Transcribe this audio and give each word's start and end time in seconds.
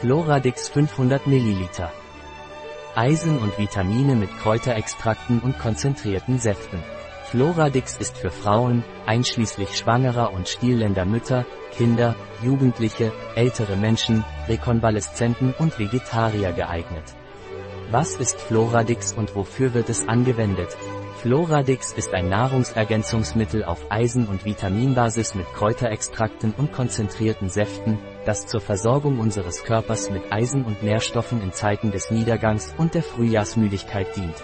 Floradix 0.00 0.68
500 0.68 1.26
ml. 1.26 1.68
Eisen 2.94 3.38
und 3.38 3.58
Vitamine 3.58 4.14
mit 4.14 4.28
Kräuterextrakten 4.40 5.40
und 5.40 5.58
konzentrierten 5.58 6.38
Säften. 6.38 6.82
Floradix 7.30 7.96
ist 7.96 8.18
für 8.18 8.30
Frauen, 8.30 8.84
einschließlich 9.06 9.74
schwangerer 9.74 10.34
und 10.34 10.48
stillender 10.48 11.06
Mütter, 11.06 11.46
Kinder, 11.74 12.14
Jugendliche, 12.42 13.10
ältere 13.36 13.76
Menschen, 13.76 14.22
Rekonvaleszenten 14.48 15.54
und 15.58 15.78
Vegetarier 15.78 16.52
geeignet. 16.52 17.14
Was 17.90 18.16
ist 18.16 18.38
Floradix 18.38 19.14
und 19.14 19.34
wofür 19.34 19.72
wird 19.72 19.88
es 19.88 20.06
angewendet? 20.06 20.76
Floradix 21.22 21.92
ist 21.94 22.12
ein 22.12 22.28
Nahrungsergänzungsmittel 22.28 23.64
auf 23.64 23.90
Eisen- 23.90 24.28
und 24.28 24.44
Vitaminbasis 24.44 25.34
mit 25.34 25.46
Kräuterextrakten 25.54 26.52
und 26.58 26.72
konzentrierten 26.72 27.48
Säften, 27.48 27.98
das 28.26 28.46
zur 28.46 28.60
Versorgung 28.60 29.18
unseres 29.18 29.64
Körpers 29.64 30.10
mit 30.10 30.32
Eisen 30.32 30.64
und 30.64 30.82
Nährstoffen 30.82 31.40
in 31.40 31.52
Zeiten 31.52 31.92
des 31.92 32.10
Niedergangs 32.10 32.74
und 32.76 32.94
der 32.94 33.02
Frühjahrsmüdigkeit 33.02 34.14
dient. 34.16 34.34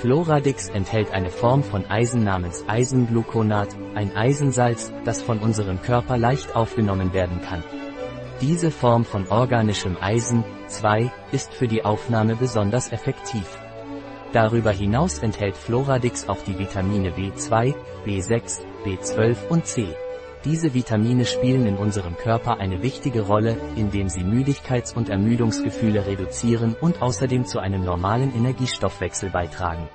Floradix 0.00 0.68
enthält 0.68 1.12
eine 1.12 1.30
Form 1.30 1.62
von 1.62 1.86
Eisen 1.86 2.22
namens 2.22 2.64
Eisengluconat, 2.68 3.68
ein 3.94 4.14
Eisensalz, 4.14 4.92
das 5.04 5.22
von 5.22 5.38
unserem 5.38 5.80
Körper 5.80 6.18
leicht 6.18 6.54
aufgenommen 6.54 7.14
werden 7.14 7.40
kann. 7.40 7.62
Diese 8.42 8.70
Form 8.70 9.06
von 9.06 9.26
organischem 9.28 9.96
Eisen, 9.98 10.44
2, 10.66 11.10
ist 11.32 11.54
für 11.54 11.68
die 11.68 11.84
Aufnahme 11.84 12.36
besonders 12.36 12.92
effektiv. 12.92 13.46
Darüber 14.32 14.70
hinaus 14.70 15.20
enthält 15.20 15.56
Floradix 15.56 16.28
auch 16.28 16.42
die 16.46 16.58
Vitamine 16.58 17.10
B2, 17.10 17.74
B6, 18.04 18.60
B12 18.84 19.48
und 19.48 19.66
C. 19.66 19.96
Diese 20.46 20.74
Vitamine 20.74 21.24
spielen 21.24 21.66
in 21.66 21.76
unserem 21.76 22.16
Körper 22.16 22.58
eine 22.60 22.80
wichtige 22.80 23.22
Rolle, 23.22 23.56
indem 23.74 24.08
sie 24.08 24.22
Müdigkeits- 24.22 24.94
und 24.94 25.08
Ermüdungsgefühle 25.08 26.06
reduzieren 26.06 26.76
und 26.80 27.02
außerdem 27.02 27.46
zu 27.46 27.58
einem 27.58 27.84
normalen 27.84 28.32
Energiestoffwechsel 28.32 29.30
beitragen. 29.30 29.88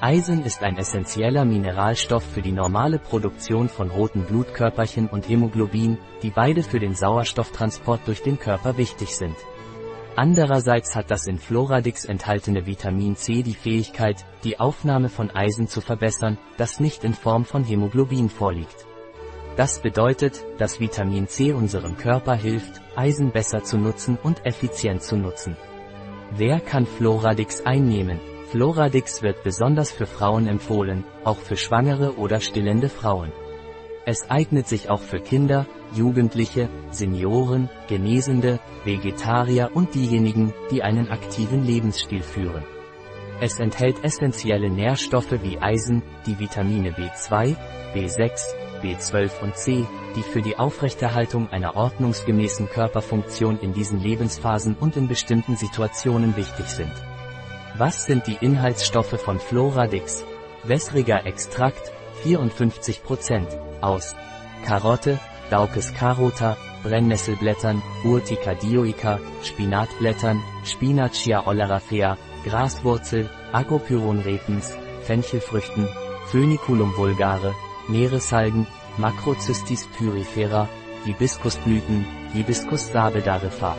Eisen 0.00 0.42
ist 0.42 0.62
ein 0.62 0.78
essentieller 0.78 1.44
Mineralstoff 1.44 2.24
für 2.24 2.40
die 2.40 2.52
normale 2.52 2.98
Produktion 2.98 3.68
von 3.68 3.90
roten 3.90 4.22
Blutkörperchen 4.22 5.06
und 5.06 5.28
Hämoglobin, 5.28 5.98
die 6.22 6.30
beide 6.30 6.62
für 6.62 6.80
den 6.80 6.94
Sauerstofftransport 6.94 8.08
durch 8.08 8.22
den 8.22 8.38
Körper 8.38 8.78
wichtig 8.78 9.14
sind. 9.14 9.36
Andererseits 10.16 10.96
hat 10.96 11.10
das 11.10 11.26
in 11.26 11.38
Floradix 11.38 12.06
enthaltene 12.06 12.64
Vitamin 12.64 13.16
C 13.16 13.42
die 13.42 13.54
Fähigkeit, 13.54 14.24
die 14.44 14.58
Aufnahme 14.58 15.10
von 15.10 15.30
Eisen 15.30 15.68
zu 15.68 15.82
verbessern, 15.82 16.38
das 16.56 16.80
nicht 16.80 17.04
in 17.04 17.12
Form 17.12 17.44
von 17.44 17.64
Hämoglobin 17.64 18.30
vorliegt. 18.30 18.86
Das 19.56 19.80
bedeutet, 19.80 20.44
dass 20.58 20.80
Vitamin 20.80 21.28
C 21.28 21.52
unserem 21.52 21.96
Körper 21.96 22.34
hilft, 22.34 22.80
Eisen 22.96 23.30
besser 23.30 23.62
zu 23.62 23.78
nutzen 23.78 24.18
und 24.20 24.44
effizient 24.44 25.02
zu 25.02 25.16
nutzen. 25.16 25.56
Wer 26.32 26.58
kann 26.58 26.86
Floradix 26.86 27.64
einnehmen? 27.64 28.18
Floradix 28.50 29.22
wird 29.22 29.44
besonders 29.44 29.92
für 29.92 30.06
Frauen 30.06 30.48
empfohlen, 30.48 31.04
auch 31.22 31.38
für 31.38 31.56
schwangere 31.56 32.18
oder 32.18 32.40
stillende 32.40 32.88
Frauen. 32.88 33.32
Es 34.06 34.28
eignet 34.28 34.66
sich 34.66 34.90
auch 34.90 35.00
für 35.00 35.20
Kinder, 35.20 35.66
Jugendliche, 35.94 36.68
Senioren, 36.90 37.70
Genesende, 37.88 38.58
Vegetarier 38.84 39.70
und 39.72 39.94
diejenigen, 39.94 40.52
die 40.72 40.82
einen 40.82 41.10
aktiven 41.10 41.64
Lebensstil 41.64 42.22
führen. 42.22 42.64
Es 43.40 43.60
enthält 43.60 44.02
essentielle 44.04 44.70
Nährstoffe 44.70 45.42
wie 45.42 45.58
Eisen, 45.58 46.02
die 46.26 46.38
Vitamine 46.38 46.90
B2, 46.90 47.56
B6, 47.94 48.54
B12 48.84 49.40
und 49.40 49.56
C, 49.56 49.86
die 50.14 50.22
für 50.22 50.42
die 50.42 50.58
Aufrechterhaltung 50.58 51.48
einer 51.50 51.74
ordnungsgemäßen 51.74 52.68
Körperfunktion 52.68 53.58
in 53.60 53.72
diesen 53.72 54.00
Lebensphasen 54.00 54.76
und 54.78 54.96
in 54.96 55.08
bestimmten 55.08 55.56
Situationen 55.56 56.36
wichtig 56.36 56.66
sind. 56.66 56.92
Was 57.76 58.04
sind 58.04 58.26
die 58.26 58.38
Inhaltsstoffe 58.40 59.20
von 59.20 59.40
Floradix? 59.40 60.24
Wässriger 60.62 61.26
Extrakt, 61.26 61.92
54%, 62.24 63.46
aus 63.80 64.14
Karotte, 64.64 65.18
Daucus 65.50 65.92
carota, 65.92 66.56
Brennnesselblättern, 66.82 67.82
Urtica 68.04 68.54
dioica, 68.54 69.18
Spinatblättern, 69.42 70.42
Spinacia 70.64 71.46
oleracea, 71.46 72.16
Graswurzel, 72.44 73.28
Agopyron 73.52 74.20
repens, 74.20 74.74
Fenchelfrüchten, 75.02 75.88
Phöniculum 76.26 76.96
vulgare, 76.96 77.54
Meeresalgen, 77.88 78.66
Macrocystis 78.98 79.88
pyrifera, 79.98 80.68
Hibiskusblüten, 81.04 82.06
Hibiscus 82.32 82.88
sabedarifa. 82.92 83.76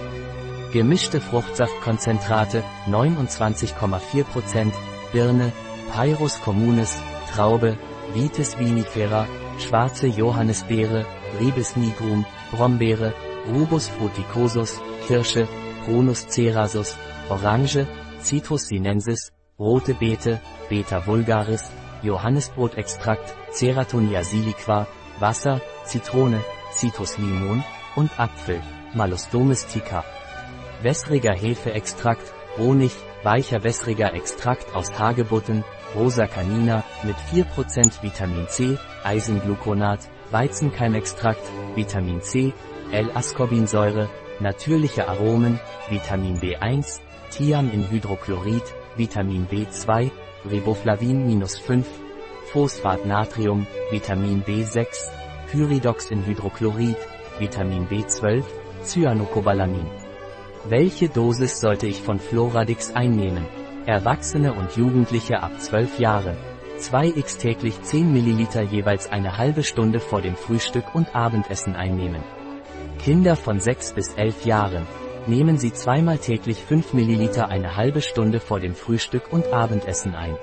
Gemischte 0.72 1.22
Fruchtsaftkonzentrate, 1.22 2.64
29,4%, 2.88 4.74
Birne, 5.14 5.52
Pyrus 5.92 6.42
communis, 6.42 6.98
Traube, 7.34 7.78
Vitis 8.14 8.58
vinifera, 8.60 9.28
schwarze 9.58 10.08
Johannisbeere, 10.08 11.06
Ribes 11.40 11.76
nigrum, 11.76 12.26
Brombeere, 12.52 13.14
Rubus 13.48 13.88
fruticosus, 13.88 14.82
Kirsche, 15.08 15.48
Prunus 15.86 16.28
cerasus, 16.28 16.96
Orange, 17.30 17.88
Citrus 18.22 18.68
sinensis, 18.68 19.32
rote 19.60 19.94
Beete, 19.94 20.42
Beta 20.70 21.06
vulgaris, 21.06 21.72
Johannisbrotextrakt, 22.06 23.34
Ceratonia 23.52 24.24
siliqua, 24.24 24.88
Wasser, 25.20 25.62
Zitrone, 25.86 26.42
Citrus 26.72 27.18
limon 27.18 27.64
und 27.96 28.12
Apfel, 28.20 28.62
Malus 28.94 29.30
domestica. 29.30 30.04
Wässriger 30.82 31.34
Hefeextrakt, 31.34 32.34
Honig, 32.58 32.92
weicher 33.24 33.64
wässriger 33.64 34.14
Extrakt 34.14 34.74
aus 34.76 34.98
Hagebutten, 34.98 35.64
Rosa 35.96 36.28
canina, 36.28 36.84
mit 37.04 37.16
4% 37.34 38.02
Vitamin 38.02 38.48
C, 38.48 38.78
Eisengluconat, 39.04 40.00
Weizenkeimextrakt, 40.32 41.42
Vitamin 41.76 42.22
C, 42.22 42.54
L-Ascorbinsäure, 42.92 44.10
natürliche 44.40 45.08
Aromen, 45.08 45.60
Vitamin 45.90 46.40
B1, 46.40 47.00
Thiam 47.32 47.72
in 47.72 47.90
Hydrochlorid, 47.90 48.64
Vitamin 48.96 49.48
B2, 49.48 50.12
Riboflavin-5, 50.52 51.84
Phosphat 52.52 53.06
Natrium, 53.06 53.66
Vitamin 53.92 54.44
B6, 54.44 54.88
Pyridox 55.52 56.12
in 56.12 56.26
Hydrochlorid, 56.26 56.98
Vitamin 57.40 57.88
B12, 57.88 58.44
Cyanocobalamin. 58.84 59.86
Welche 60.68 61.10
Dosis 61.10 61.60
sollte 61.60 61.88
ich 61.88 62.02
von 62.02 62.20
Floradix 62.20 62.94
einnehmen? 62.94 63.46
Erwachsene 63.86 64.54
und 64.54 64.76
Jugendliche 64.76 65.44
ab 65.44 65.60
12 65.60 66.00
Jahre. 66.00 66.36
2x 66.80 67.38
täglich 67.38 67.82
10 67.82 68.12
ml 68.12 68.64
jeweils 68.72 69.12
eine 69.12 69.38
halbe 69.38 69.64
Stunde 69.64 70.00
vor 70.00 70.22
dem 70.22 70.36
Frühstück 70.36 70.96
und 70.96 71.16
Abendessen 71.16 71.76
einnehmen. 71.76 72.24
Kinder 73.00 73.36
von 73.36 73.60
6 73.60 73.94
bis 73.94 74.14
11 74.16 74.46
Jahren. 74.46 74.88
Nehmen 75.28 75.58
Sie 75.58 75.74
zweimal 75.74 76.20
täglich 76.20 76.64
5 76.64 76.94
ml 76.94 77.42
eine 77.42 77.76
halbe 77.76 78.02
Stunde 78.02 78.40
vor 78.40 78.60
dem 78.60 78.76
Frühstück 78.76 79.34
und 79.34 79.52
Abendessen 79.52 80.14
ein. 80.14 80.38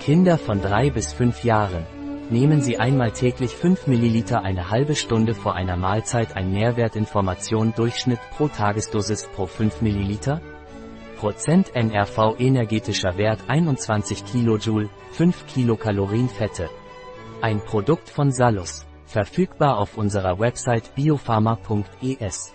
Kinder 0.00 0.36
von 0.36 0.60
3 0.60 0.90
bis 0.90 1.14
5 1.14 1.44
Jahren. 1.44 1.86
Nehmen 2.28 2.60
Sie 2.60 2.78
einmal 2.78 3.12
täglich 3.12 3.56
5 3.56 3.86
ml 3.86 4.34
eine 4.34 4.68
halbe 4.68 4.96
Stunde 4.96 5.34
vor 5.34 5.54
einer 5.54 5.78
Mahlzeit 5.78 6.36
ein 6.36 6.52
Nährwertinformation 6.52 7.72
Durchschnitt 7.74 8.20
pro 8.36 8.48
Tagesdosis 8.48 9.28
pro 9.34 9.46
5 9.46 9.80
ml? 9.80 10.42
Prozent 11.16 11.74
NRV 11.74 12.38
energetischer 12.38 13.16
Wert 13.16 13.40
21 13.48 14.26
kJ, 14.26 14.88
5 15.12 15.46
Kilokalorien 15.46 16.28
Fette. 16.28 16.68
Ein 17.40 17.60
Produkt 17.64 18.10
von 18.10 18.30
Salus. 18.30 18.84
Verfügbar 19.06 19.78
auf 19.78 19.96
unserer 19.96 20.38
Website 20.38 20.94
biopharma.es. 20.94 22.52